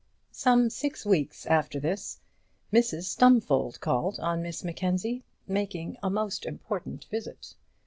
Some 0.31 0.71
six 0.71 1.05
weeks 1.05 1.45
after 1.45 1.79
this 1.79 2.21
Mrs 2.73 3.03
Stumfold 3.03 3.79
called 3.81 4.19
on 4.19 4.41
Miss 4.41 4.63
Mackenzie, 4.63 5.21
making 5.47 5.95
a 6.01 6.09
most 6.09 6.43
important 6.43 7.05
visit. 7.11 7.53